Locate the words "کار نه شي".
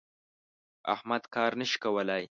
1.35-1.77